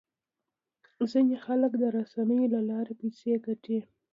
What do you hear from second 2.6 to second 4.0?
لارې پیسې ګټي.